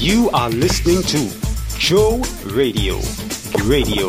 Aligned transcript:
You 0.00 0.30
are 0.30 0.48
listening 0.48 1.02
to 1.02 1.76
Joe 1.76 2.22
Radio. 2.44 3.00
Radio. 3.64 4.06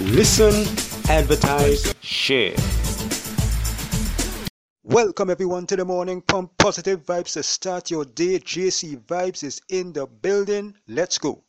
Listen, 0.00 0.66
advertise, 1.08 1.94
share. 2.00 2.56
Welcome 4.82 5.30
everyone 5.30 5.68
to 5.68 5.76
the 5.76 5.84
morning 5.84 6.20
pump 6.20 6.50
positive 6.58 7.06
vibes 7.06 7.34
to 7.34 7.44
start 7.44 7.92
your 7.92 8.04
day. 8.04 8.40
JC 8.40 8.96
Vibes 9.04 9.44
is 9.44 9.60
in 9.68 9.92
the 9.92 10.08
building. 10.08 10.74
Let's 10.88 11.18
go. 11.18 11.44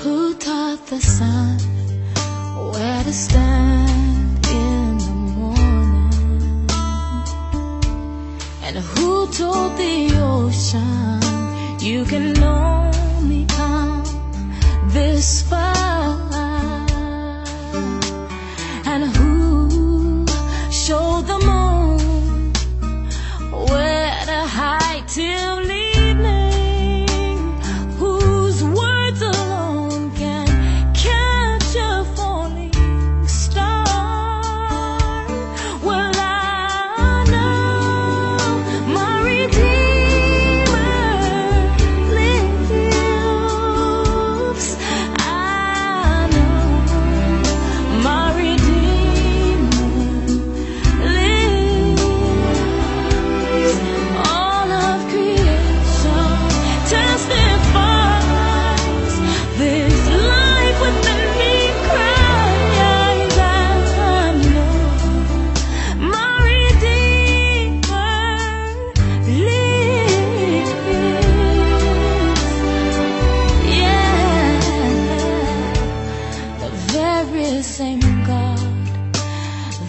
Who 0.00 0.34
taught 0.36 0.86
the 0.86 1.00
sun 1.02 1.57
And 8.68 8.76
who 8.76 9.26
told 9.32 9.78
the 9.78 10.12
ocean 10.20 11.80
you 11.80 12.04
can 12.04 12.36
only 12.44 13.46
come 13.46 14.04
this 14.90 15.40
far? 15.40 15.77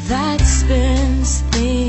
That 0.09 0.41
spins 0.41 1.41
things 1.51 1.88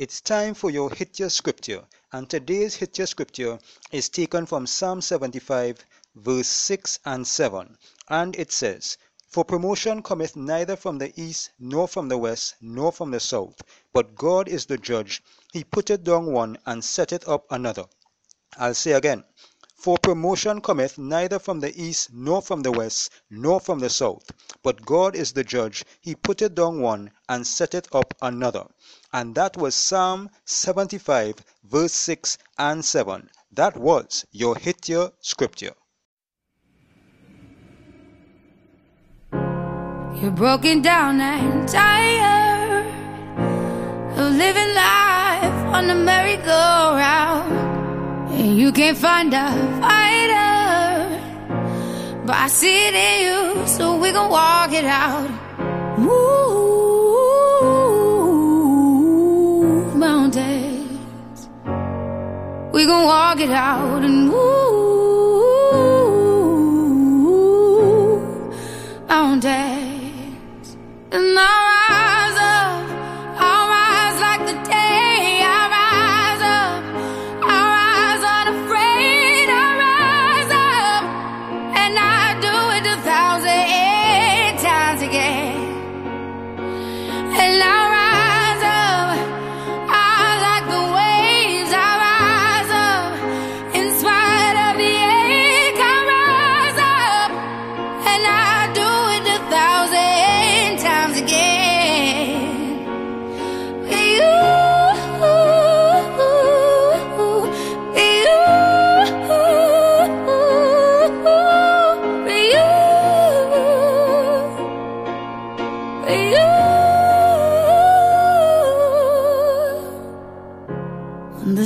It's 0.00 0.22
time 0.22 0.54
for 0.54 0.70
your 0.70 0.88
hit 0.88 1.18
your 1.18 1.28
scripture, 1.28 1.84
and 2.10 2.26
today's 2.26 2.74
hit 2.74 2.96
your 2.96 3.06
scripture 3.06 3.58
is 3.92 4.08
taken 4.08 4.46
from 4.46 4.66
Psalm 4.66 5.02
75, 5.02 5.84
verse 6.14 6.48
6 6.48 7.00
and 7.04 7.26
7, 7.26 7.76
and 8.08 8.34
it 8.36 8.50
says, 8.50 8.96
For 9.28 9.44
promotion 9.44 10.02
cometh 10.02 10.36
neither 10.36 10.74
from 10.74 10.96
the 10.96 11.12
east, 11.20 11.50
nor 11.58 11.86
from 11.86 12.08
the 12.08 12.16
west, 12.16 12.54
nor 12.62 12.92
from 12.92 13.10
the 13.10 13.20
south, 13.20 13.60
but 13.92 14.14
God 14.14 14.48
is 14.48 14.64
the 14.64 14.78
judge. 14.78 15.22
He 15.52 15.64
putteth 15.64 16.02
down 16.02 16.32
one 16.32 16.56
and 16.64 16.82
setteth 16.82 17.28
up 17.28 17.44
another. 17.50 17.84
I'll 18.56 18.72
say 18.72 18.92
again, 18.92 19.24
for 19.80 19.96
promotion 19.98 20.60
cometh 20.60 20.98
neither 20.98 21.38
from 21.38 21.60
the 21.60 21.72
east, 21.80 22.12
nor 22.12 22.42
from 22.42 22.60
the 22.60 22.70
west, 22.70 23.10
nor 23.30 23.58
from 23.58 23.78
the 23.78 23.88
south, 23.88 24.30
but 24.62 24.84
God 24.84 25.16
is 25.16 25.32
the 25.32 25.42
judge. 25.42 25.84
He 26.00 26.14
putteth 26.14 26.54
down 26.54 26.82
one 26.82 27.10
and 27.30 27.46
setteth 27.46 27.88
up 27.94 28.12
another. 28.20 28.66
And 29.12 29.34
that 29.36 29.56
was 29.56 29.74
Psalm 29.74 30.28
75, 30.44 31.36
verse 31.64 31.94
6 31.94 32.36
and 32.58 32.84
7. 32.84 33.30
That 33.52 33.76
was 33.76 34.26
your 34.32 34.54
hit 34.56 34.88
your 34.88 35.12
scripture. 35.20 35.72
You're 39.32 40.30
broken 40.32 40.82
down 40.82 41.20
and 41.20 41.66
tired 41.66 42.86
of 44.18 44.32
living 44.34 44.74
life 44.74 45.74
on 45.74 45.86
the 45.86 45.94
merry-go-round, 45.94 47.59
you 48.60 48.70
can't 48.72 48.98
find 48.98 49.32
a 49.32 49.46
fighter. 49.80 51.18
But 52.26 52.36
I 52.36 52.48
see 52.48 52.88
it 52.88 52.94
in 52.94 53.14
you, 53.26 53.66
so 53.66 53.96
we 53.96 54.12
gon' 54.12 54.30
walk 54.30 54.72
it 54.74 54.84
out. 54.84 55.30
Move 55.98 56.10
mountains, 59.96 61.48
we 62.74 62.84
gon' 62.84 63.04
walk 63.06 63.40
it 63.40 63.50
out 63.50 64.04
and 64.04 64.28
move 64.28 64.69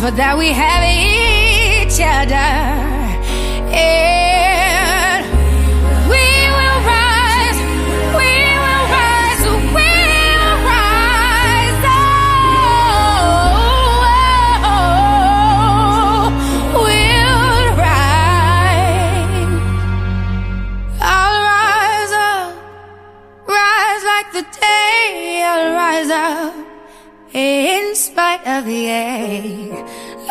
for 0.00 0.10
that 0.12 0.38
we 0.38 0.48
have 0.48 0.82
each 0.82 2.00
other. 2.00 2.59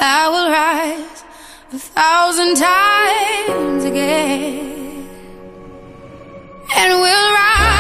I 0.02 0.30
will 0.30 0.50
rise 0.50 1.24
a 1.74 1.80
thousand 1.80 2.56
times 2.56 3.84
again, 3.84 5.10
and 6.76 7.02
we'll 7.02 7.34
rise 7.34 7.79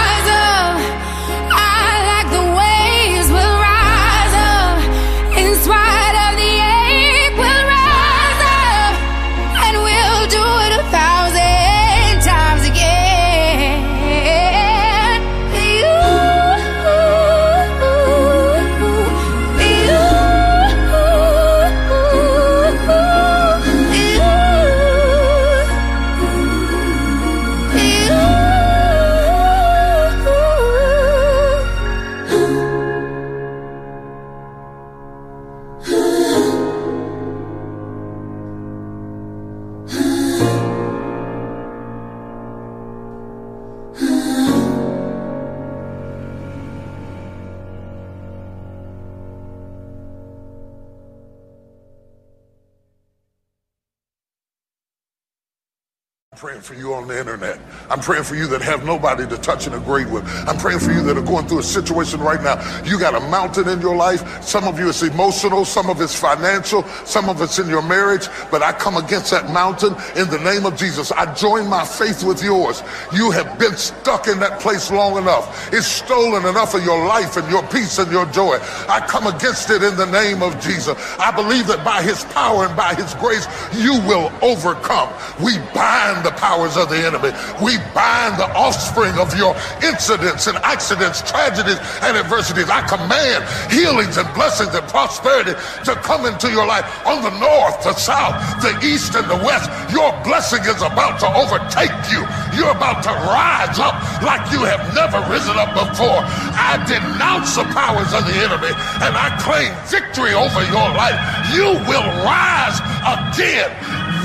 praying 56.39 56.61
for 56.61 56.73
you 56.73 56.93
on 56.93 57.05
the 57.05 57.19
internet. 57.19 57.59
I'm 57.89 57.99
praying 57.99 58.23
for 58.23 58.33
you 58.33 58.47
that 58.47 58.61
have 58.61 58.85
nobody 58.85 59.27
to 59.27 59.37
touch 59.39 59.67
and 59.67 59.75
agree 59.75 60.05
with. 60.05 60.23
I'm 60.47 60.57
praying 60.57 60.79
for 60.79 60.93
you 60.93 61.03
that 61.03 61.17
are 61.17 61.21
going 61.21 61.49
through 61.49 61.59
a 61.59 61.63
situation 61.63 62.21
right 62.21 62.41
now. 62.41 62.55
You 62.85 62.97
got 62.97 63.13
a 63.13 63.19
mountain 63.29 63.67
in 63.67 63.81
your 63.81 63.97
life. 63.97 64.41
Some 64.41 64.63
of 64.63 64.79
you 64.79 64.87
it's 64.87 65.03
emotional, 65.03 65.65
some 65.65 65.89
of 65.89 65.99
it's 65.99 66.17
financial, 66.17 66.83
some 67.03 67.27
of 67.27 67.41
it's 67.41 67.59
in 67.59 67.67
your 67.67 67.81
marriage. 67.81 68.29
But 68.51 68.63
I 68.63 68.71
come 68.71 68.95
against 68.95 69.31
that 69.31 69.51
mountain 69.51 69.95
in 70.15 70.29
the 70.29 70.39
name 70.39 70.65
of 70.65 70.77
Jesus. 70.77 71.11
I 71.11 71.25
join 71.35 71.67
my 71.67 71.83
faith 71.83 72.23
with 72.23 72.41
yours. 72.41 72.83
You 73.13 73.31
have 73.31 73.59
been 73.59 73.75
stuck 73.75 74.29
in 74.29 74.39
that 74.39 74.61
place 74.61 74.89
long 74.91 75.17
enough. 75.17 75.73
It's 75.73 75.87
stolen 75.87 76.45
enough 76.45 76.73
of 76.73 76.85
your 76.85 77.05
life 77.05 77.35
and 77.35 77.51
your 77.51 77.67
peace 77.67 77.99
and 77.99 78.09
your 78.13 78.27
joy. 78.27 78.59
I 78.87 79.05
come 79.05 79.27
against 79.27 79.71
it 79.71 79.83
in 79.83 79.97
the 79.97 80.05
name 80.05 80.41
of 80.41 80.57
Jesus. 80.61 80.95
I 81.19 81.31
believe 81.31 81.67
that 81.67 81.83
by 81.83 82.01
his 82.01 82.23
power 82.31 82.65
and 82.65 82.77
by 82.77 82.95
his 82.95 83.13
grace, 83.15 83.45
you 83.75 83.99
will 84.07 84.31
overcome. 84.41 85.11
We 85.43 85.57
bind 85.75 86.28
the 86.29 86.37
powers 86.37 86.77
of 86.77 86.89
the 86.89 87.01
enemy. 87.01 87.33
We 87.57 87.81
bind 87.97 88.37
the 88.37 88.45
offspring 88.53 89.17
of 89.17 89.33
your 89.33 89.57
incidents 89.81 90.45
and 90.45 90.57
accidents, 90.61 91.25
tragedies, 91.25 91.81
and 92.05 92.13
adversities. 92.17 92.69
I 92.69 92.85
command 92.85 93.41
healings 93.73 94.17
and 94.17 94.29
blessings 94.37 94.73
and 94.77 94.85
prosperity 94.87 95.57
to 95.89 95.93
come 96.05 96.29
into 96.29 96.53
your 96.53 96.69
life 96.69 96.85
on 97.05 97.25
the 97.25 97.33
north, 97.41 97.81
the 97.81 97.93
south, 97.97 98.37
the 98.61 98.77
east, 98.85 99.15
and 99.17 99.25
the 99.25 99.41
west. 99.41 99.65
Your 99.89 100.13
blessing 100.21 100.61
is 100.69 100.81
about 100.85 101.17
to 101.25 101.27
overtake 101.33 101.93
you. 102.13 102.21
You're 102.53 102.75
about 102.77 103.01
to 103.09 103.13
rise 103.33 103.79
up 103.81 103.97
like 104.21 104.45
you 104.53 104.61
have 104.69 104.93
never 104.93 105.17
risen 105.31 105.57
up 105.57 105.73
before. 105.73 106.21
I 106.53 106.77
denounce 106.85 107.57
the 107.57 107.65
powers 107.73 108.13
of 108.13 108.21
the 108.29 108.37
enemy 108.37 108.73
and 109.01 109.13
I 109.17 109.33
claim 109.41 109.73
victory 109.89 110.37
over 110.37 110.61
your 110.69 110.87
life. 110.93 111.17
You 111.55 111.73
will 111.89 112.07
rise 112.21 112.77
again 113.17 113.73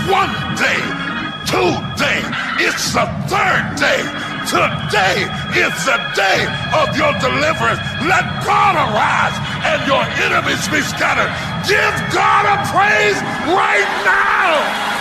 one 0.09 0.29
day, 0.57 1.04
two 1.47 1.73
day. 1.97 2.21
It's 2.61 2.93
the 2.93 3.07
third 3.29 3.65
day. 3.77 4.01
Today 4.49 5.25
is 5.57 5.75
the 5.85 5.99
day 6.17 6.41
of 6.77 6.93
your 6.97 7.13
deliverance. 7.21 7.81
Let 8.05 8.25
God 8.45 8.77
arise 8.77 9.37
and 9.65 9.81
your 9.89 10.05
enemies 10.25 10.69
be 10.69 10.81
scattered. 10.83 11.33
Give 11.69 11.95
God 12.13 12.45
a 12.45 12.57
praise 12.69 13.19
right 13.49 13.91
now. 14.05 14.93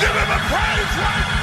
Give 0.00 0.16
him 0.16 0.30
a 0.30 0.40
praise 0.48 0.92
right 0.98 1.26
now. 1.34 1.39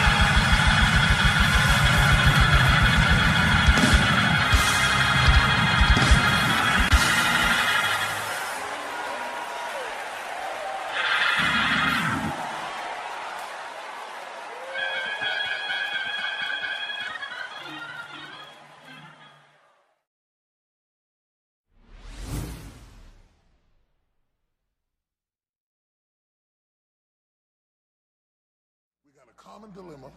Common 29.47 29.71
dilemma. 29.71 30.11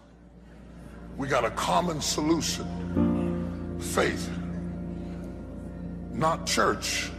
We 1.17 1.29
got 1.29 1.45
a 1.45 1.51
common 1.51 2.01
solution. 2.01 3.79
Faith, 3.79 4.29
not 6.13 6.47
church. 6.47 7.13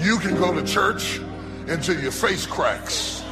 You 0.00 0.18
can 0.20 0.36
go 0.36 0.54
to 0.54 0.64
church 0.64 1.18
until 1.66 2.00
your 2.00 2.12
face 2.12 2.46
cracks. 2.46 3.24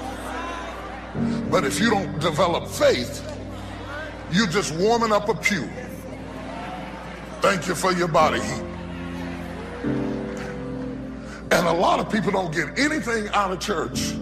But 1.49 1.65
if 1.65 1.79
you 1.79 1.89
don't 1.89 2.19
develop 2.19 2.67
faith, 2.67 3.23
you're 4.33 4.49
just 4.49 4.75
warming 4.75 5.13
up 5.13 5.29
a 5.29 5.35
pew. 5.35 5.71
Thank 7.41 7.69
you 7.69 7.77
for 7.77 7.93
your 7.93 8.09
body 8.09 8.41
heat. 8.41 8.65
And 11.53 11.69
a 11.69 11.73
lot 11.73 12.01
of 12.01 12.11
people 12.11 12.33
don't 12.33 12.53
get 12.53 12.77
anything 12.77 13.29
out 13.29 13.53
of 13.53 13.61
church 13.61 14.17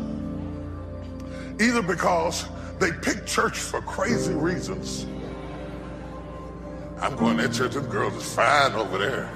either 1.61 1.83
because 1.83 2.47
they 2.79 2.91
pick 2.91 3.27
church 3.27 3.59
for 3.59 3.81
crazy 3.83 4.35
reasons. 4.35 5.07
I'm 7.01 7.17
going 7.17 7.37
to 7.39 7.49
church, 7.49 7.75
them 7.75 7.87
girls 7.87 8.15
is 8.15 8.35
fine 8.35 8.73
over 8.73 8.99
there. 8.99 9.31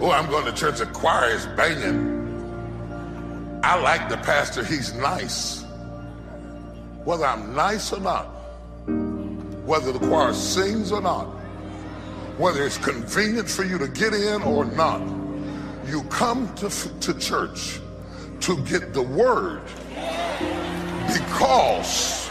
Oh, 0.00 0.10
I'm 0.10 0.28
going 0.30 0.44
to 0.44 0.52
church, 0.52 0.78
the 0.78 0.86
choir 0.86 1.30
is 1.30 1.46
banging. 1.56 2.18
I 3.62 3.80
like 3.80 4.08
the 4.08 4.16
pastor, 4.18 4.64
he's 4.64 4.94
nice. 4.94 5.64
Whether 7.04 7.26
I'm 7.26 7.54
nice 7.54 7.92
or 7.92 8.00
not, 8.00 8.26
whether 9.66 9.92
the 9.92 9.98
choir 9.98 10.32
sings 10.32 10.92
or 10.92 11.00
not, 11.00 11.26
whether 12.38 12.64
it's 12.64 12.78
convenient 12.78 13.48
for 13.48 13.64
you 13.64 13.78
to 13.78 13.88
get 13.88 14.14
in 14.14 14.42
or 14.42 14.64
not, 14.64 15.00
you 15.86 16.02
come 16.04 16.52
to, 16.56 16.68
to 16.68 17.14
church 17.18 17.80
to 18.40 18.56
get 18.64 18.94
the 18.94 19.02
word 19.02 19.62
because 21.12 22.28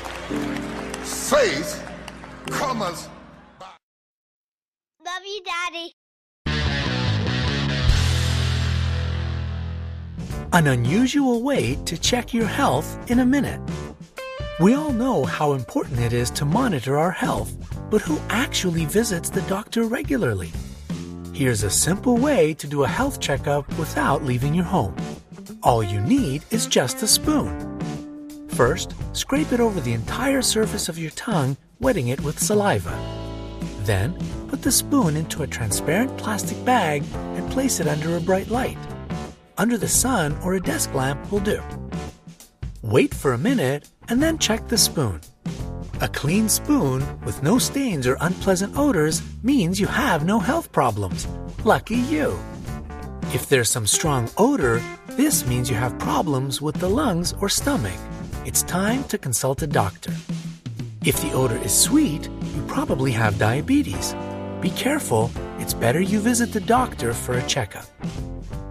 faith 1.29 1.83
cometh 2.49 3.09
Love 5.05 5.23
you, 5.25 5.41
Daddy. 5.43 5.95
An 10.53 10.67
unusual 10.67 11.41
way 11.41 11.77
to 11.85 11.97
check 11.97 12.33
your 12.33 12.45
health 12.45 12.97
in 13.09 13.19
a 13.19 13.25
minute. 13.25 13.59
We 14.59 14.73
all 14.75 14.91
know 14.91 15.23
how 15.23 15.53
important 15.53 15.99
it 15.99 16.13
is 16.13 16.29
to 16.31 16.45
monitor 16.45 16.97
our 16.97 17.11
health, 17.11 17.55
but 17.89 18.01
who 18.01 18.19
actually 18.29 18.85
visits 18.85 19.29
the 19.29 19.41
doctor 19.43 19.83
regularly? 19.83 20.51
Here's 21.33 21.63
a 21.63 21.69
simple 21.69 22.17
way 22.17 22.53
to 22.55 22.67
do 22.67 22.83
a 22.83 22.87
health 22.87 23.19
checkup 23.19 23.67
without 23.79 24.25
leaving 24.25 24.53
your 24.53 24.65
home. 24.65 24.95
All 25.63 25.81
you 25.81 26.01
need 26.01 26.43
is 26.51 26.67
just 26.67 27.01
a 27.03 27.07
spoon. 27.07 27.68
First, 28.59 28.93
scrape 29.13 29.53
it 29.53 29.61
over 29.61 29.79
the 29.79 29.93
entire 29.93 30.41
surface 30.41 30.89
of 30.89 30.99
your 30.99 31.11
tongue, 31.11 31.55
wetting 31.79 32.09
it 32.09 32.19
with 32.19 32.37
saliva. 32.37 32.93
Then, 33.83 34.17
put 34.49 34.63
the 34.63 34.69
spoon 34.69 35.15
into 35.15 35.43
a 35.43 35.47
transparent 35.47 36.17
plastic 36.17 36.65
bag 36.65 37.05
and 37.37 37.49
place 37.53 37.79
it 37.79 37.87
under 37.87 38.17
a 38.17 38.19
bright 38.19 38.49
light. 38.49 38.77
Under 39.57 39.77
the 39.77 39.87
sun 39.87 40.37
or 40.43 40.55
a 40.55 40.61
desk 40.61 40.93
lamp 40.93 41.31
will 41.31 41.39
do. 41.39 41.63
Wait 42.81 43.13
for 43.13 43.31
a 43.31 43.37
minute 43.37 43.87
and 44.09 44.21
then 44.21 44.37
check 44.37 44.67
the 44.67 44.77
spoon. 44.77 45.21
A 46.01 46.09
clean 46.09 46.49
spoon 46.49 47.01
with 47.21 47.41
no 47.41 47.59
stains 47.59 48.05
or 48.05 48.17
unpleasant 48.19 48.75
odors 48.75 49.21
means 49.41 49.79
you 49.79 49.87
have 49.87 50.25
no 50.25 50.37
health 50.37 50.73
problems. 50.73 51.29
Lucky 51.63 51.95
you. 51.95 52.37
If 53.33 53.47
there's 53.47 53.69
some 53.69 53.87
strong 53.87 54.29
odor, 54.37 54.81
this 55.11 55.47
means 55.47 55.69
you 55.69 55.77
have 55.77 55.97
problems 55.97 56.61
with 56.61 56.75
the 56.75 56.89
lungs 56.89 57.33
or 57.39 57.47
stomach. 57.47 57.97
It's 58.45 58.63
time 58.63 59.03
to 59.05 59.17
consult 59.17 59.61
a 59.61 59.67
doctor. 59.67 60.13
If 61.05 61.21
the 61.21 61.31
odor 61.33 61.57
is 61.57 61.77
sweet, 61.77 62.29
you 62.55 62.63
probably 62.67 63.11
have 63.11 63.37
diabetes. 63.37 64.15
Be 64.61 64.69
careful, 64.71 65.29
it's 65.59 65.73
better 65.73 65.99
you 65.99 66.19
visit 66.19 66.53
the 66.53 66.61
doctor 66.61 67.13
for 67.13 67.37
a 67.37 67.47
checkup. 67.47 67.85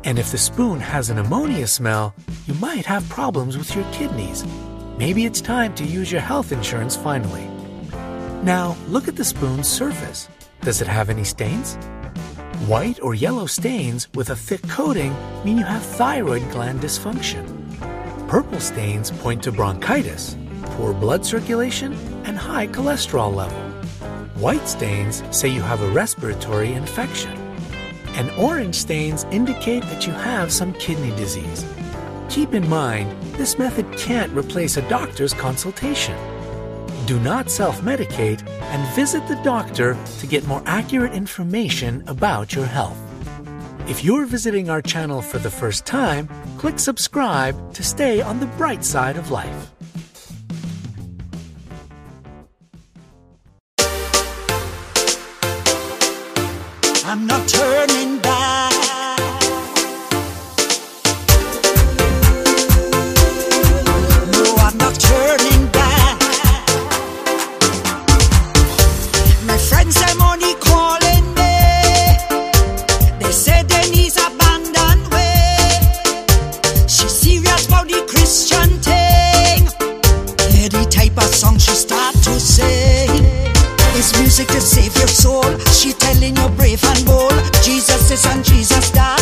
And 0.05 0.19
if 0.19 0.33
the 0.33 0.39
spoon 0.39 0.81
has 0.81 1.11
an 1.11 1.19
ammonia 1.19 1.67
smell, 1.67 2.15
you 2.47 2.55
might 2.55 2.87
have 2.87 3.09
problems 3.11 3.59
with 3.59 3.75
your 3.77 3.85
kidneys. 3.93 4.45
Maybe 4.97 5.27
it's 5.27 5.41
time 5.41 5.75
to 5.75 5.85
use 5.85 6.11
your 6.11 6.23
health 6.23 6.51
insurance 6.51 6.97
finally. 6.97 7.47
Now, 8.43 8.75
look 8.89 9.07
at 9.07 9.17
the 9.17 9.25
spoon's 9.25 9.69
surface. 9.69 10.29
Does 10.63 10.81
it 10.81 10.89
have 10.89 11.11
any 11.11 11.25
stains? 11.25 11.77
White 12.67 13.01
or 13.03 13.15
yellow 13.15 13.47
stains 13.47 14.09
with 14.15 14.31
a 14.31 14.37
thick 14.37 14.67
coating 14.67 15.15
mean 15.45 15.59
you 15.59 15.65
have 15.65 15.83
thyroid 15.83 16.51
gland 16.51 16.81
dysfunction. 16.81 17.58
Purple 18.29 18.61
stains 18.61 19.11
point 19.11 19.43
to 19.45 19.51
bronchitis, 19.51 20.37
poor 20.65 20.93
blood 20.93 21.25
circulation, 21.25 21.95
and 22.27 22.37
high 22.37 22.67
cholesterol 22.67 23.35
level. 23.35 23.59
White 24.39 24.69
stains 24.69 25.23
say 25.31 25.49
you 25.49 25.63
have 25.63 25.81
a 25.81 25.89
respiratory 25.93 26.75
infection. 26.75 27.33
And 28.09 28.31
orange 28.33 28.75
stains 28.75 29.25
indicate 29.31 29.83
that 29.85 30.07
you 30.07 30.13
have 30.13 30.53
some 30.53 30.75
kidney 30.75 31.17
disease. 31.17 31.65
Keep 32.29 32.53
in 32.53 32.69
mind, 32.69 33.11
this 33.39 33.59
method 33.59 33.91
can't 33.97 34.37
replace 34.37 34.77
a 34.77 34.87
doctor's 34.91 35.33
consultation. 35.33 36.15
Do 37.07 37.19
not 37.21 37.51
self 37.51 37.81
medicate 37.81 38.47
and 38.47 38.95
visit 38.95 39.27
the 39.27 39.41
doctor 39.43 39.97
to 40.19 40.27
get 40.27 40.47
more 40.47 40.63
accurate 40.67 41.15
information 41.15 42.05
about 42.07 42.55
your 42.55 42.67
health. 42.67 43.08
If 43.89 44.05
you're 44.05 44.27
visiting 44.27 44.69
our 44.69 44.83
channel 44.83 45.23
for 45.23 45.39
the 45.39 45.51
first 45.51 45.87
time, 45.87 46.29
click 46.59 46.79
subscribe 46.79 47.73
to 47.73 47.83
stay 47.83 48.21
on 48.21 48.39
the 48.39 48.45
bright 48.59 48.85
side 48.85 49.17
of 49.17 49.31
life. 49.31 49.71
music 84.39 84.55
to 84.55 84.61
save 84.61 84.97
your 84.97 85.09
soul. 85.09 85.59
She 85.73 85.93
telling 85.93 86.37
you 86.37 86.49
brave 86.51 86.85
and 86.85 87.05
bold. 87.05 87.33
Jesus 87.63 88.11
is 88.11 88.25
and 88.27 88.45
Jesus 88.45 88.91
died. 88.91 89.18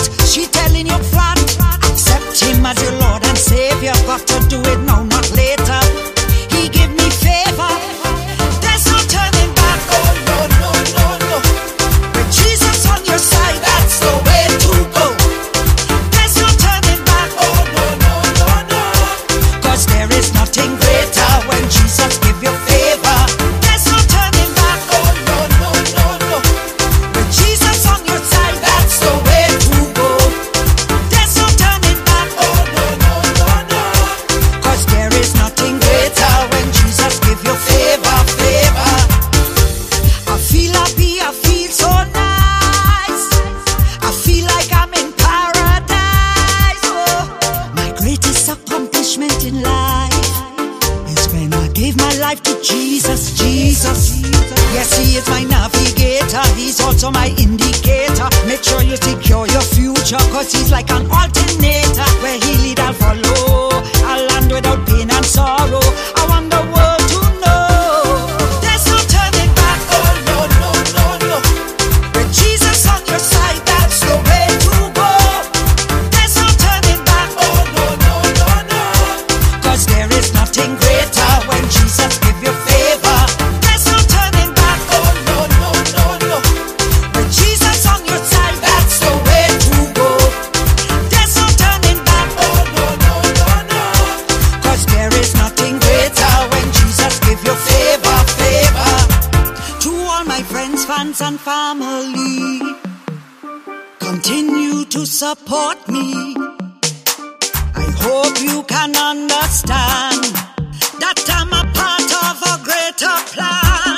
nature 60.17 60.33
Cause 60.33 60.53
he's 60.53 60.71
like 60.71 60.91
an 60.91 61.11
alternator 61.11 62.09
Where 62.23 62.39
he 62.41 62.57
lead 62.63 62.81
I'll 62.81 62.93
follow 62.93 63.69
A 64.05 64.27
land 64.29 64.53
without 64.53 64.87
pain 64.87 65.11
and 65.11 65.25
sorrow. 65.25 66.16
friends 101.17 101.21
and 101.21 101.41
family 101.41 102.61
continue 103.99 104.85
to 104.87 105.07
support 105.07 105.77
me. 105.89 106.35
I 107.75 107.87
hope 108.05 108.41
you 108.41 108.63
can 108.65 108.95
understand 108.97 110.23
that 111.01 111.19
I'm 111.29 111.53
a 111.53 111.65
part 111.73 112.11
of 112.27 112.37
a 112.53 112.57
greater 112.65 113.17
plan. 113.33 113.97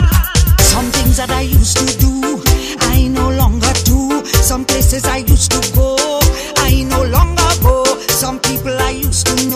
Some 0.61 0.91
things 0.91 1.17
that 1.17 1.31
I 1.31 1.43
used 1.43 1.77
to 1.79 1.99
do, 1.99 2.43
I 2.81 3.09
no 3.09 3.31
longer 3.31 3.73
do. 3.85 4.25
Some 4.25 4.65
places 4.65 5.05
I 5.05 5.19
used 5.19 5.51
to 5.53 5.61
go, 5.75 5.97
I 6.57 6.85
no 6.85 7.05
longer 7.05 7.51
go. 7.63 7.85
Some 8.09 8.39
people 8.41 8.77
I 8.79 8.91
used 8.91 9.27
to 9.27 9.48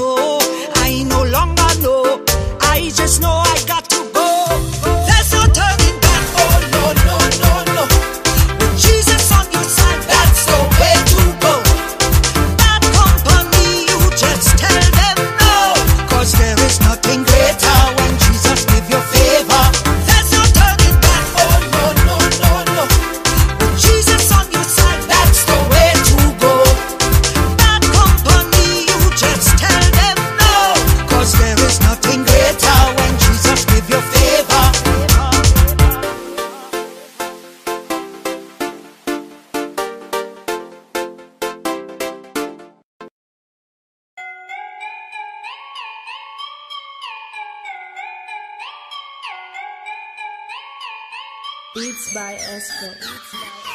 Beats 51.74 52.12
by 52.12 52.34
Esco. 52.34 53.71